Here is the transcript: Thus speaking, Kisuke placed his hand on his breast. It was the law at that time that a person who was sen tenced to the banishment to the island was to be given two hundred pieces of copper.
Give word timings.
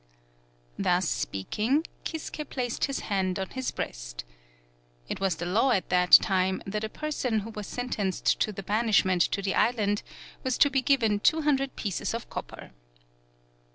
Thus 0.79 1.07
speaking, 1.07 1.85
Kisuke 2.05 2.49
placed 2.49 2.85
his 2.85 3.01
hand 3.01 3.37
on 3.37 3.49
his 3.51 3.69
breast. 3.69 4.25
It 5.07 5.19
was 5.19 5.35
the 5.35 5.45
law 5.45 5.69
at 5.69 5.89
that 5.89 6.13
time 6.13 6.63
that 6.65 6.83
a 6.83 6.89
person 6.89 7.41
who 7.41 7.51
was 7.51 7.67
sen 7.67 7.89
tenced 7.89 8.39
to 8.39 8.51
the 8.51 8.63
banishment 8.63 9.21
to 9.21 9.43
the 9.43 9.53
island 9.53 10.01
was 10.43 10.57
to 10.57 10.71
be 10.71 10.81
given 10.81 11.19
two 11.19 11.43
hundred 11.43 11.75
pieces 11.75 12.15
of 12.15 12.31
copper. 12.31 12.71